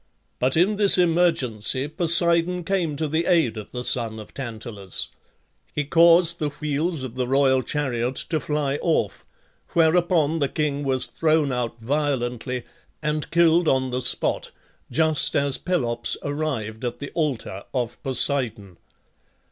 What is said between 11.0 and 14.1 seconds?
thrown out violently, and killed on the